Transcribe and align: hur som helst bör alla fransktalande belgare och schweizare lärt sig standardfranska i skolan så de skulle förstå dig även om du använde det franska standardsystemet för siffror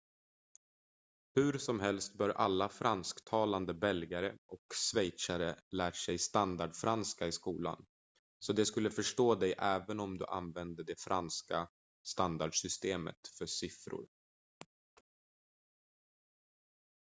hur 1.35 1.57
som 1.57 1.79
helst 1.79 2.17
bör 2.17 2.29
alla 2.29 2.69
fransktalande 2.69 3.73
belgare 3.73 4.37
och 4.47 4.61
schweizare 4.75 5.55
lärt 5.71 5.95
sig 5.95 6.17
standardfranska 6.17 7.27
i 7.27 7.31
skolan 7.31 7.85
så 8.39 8.53
de 8.53 8.65
skulle 8.65 8.89
förstå 8.89 9.35
dig 9.35 9.53
även 9.57 9.99
om 9.99 10.17
du 10.17 10.25
använde 10.25 10.83
det 10.83 11.01
franska 11.01 11.67
standardsystemet 12.03 13.27
för 13.37 13.45
siffror 13.45 14.07